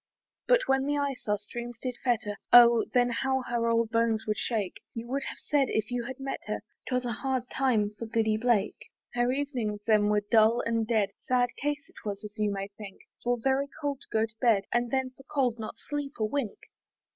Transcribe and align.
But 0.47 0.61
when 0.67 0.87
the 0.87 0.97
ice 0.97 1.27
our 1.27 1.37
streams 1.37 1.77
did 1.79 1.95
fetter, 2.03 2.35
Oh! 2.51 2.85
then 2.91 3.11
how 3.11 3.43
her 3.43 3.67
old 3.69 3.91
bones 3.91 4.25
would 4.25 4.39
shake! 4.39 4.81
You 4.95 5.05
would 5.09 5.21
have 5.29 5.37
said, 5.37 5.65
if 5.69 5.91
you 5.91 6.05
had 6.05 6.19
met 6.19 6.39
her, 6.47 6.61
'Twas 6.87 7.05
a 7.05 7.11
hard 7.11 7.47
time 7.51 7.91
for 7.99 8.07
Goody 8.07 8.35
Blake. 8.35 8.89
Her 9.13 9.31
evenings 9.31 9.81
then 9.85 10.09
were 10.09 10.21
dull 10.31 10.61
and 10.61 10.87
dead; 10.87 11.11
Sad 11.19 11.49
case 11.55 11.87
it 11.87 12.03
was, 12.03 12.23
as 12.23 12.35
you 12.39 12.49
may 12.51 12.69
think, 12.69 13.01
For 13.23 13.37
very 13.39 13.67
cold 13.79 14.01
to 14.01 14.07
go 14.11 14.25
to 14.25 14.35
bed, 14.41 14.63
And 14.73 14.89
then 14.89 15.11
for 15.11 15.21
cold 15.25 15.59
not 15.59 15.77
sleep 15.77 16.13
a 16.17 16.25
wink. 16.25 16.57